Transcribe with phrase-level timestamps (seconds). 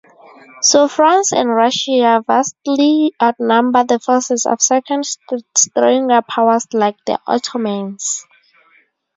[0.63, 8.25] So France and Russia vastly outnumber the forces of second-stringer powers like the Ottomans.